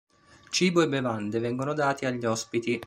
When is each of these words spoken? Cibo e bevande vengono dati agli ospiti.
Cibo 0.49 0.81
e 0.81 0.87
bevande 0.87 1.37
vengono 1.37 1.75
dati 1.75 2.07
agli 2.07 2.25
ospiti. 2.25 2.79